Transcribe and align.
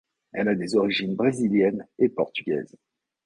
Elle 0.33 0.47
a 0.47 0.55
des 0.55 0.75
origines 0.75 1.15
brésiliennes 1.15 1.85
et 1.99 2.09
portugaises. 2.09 2.75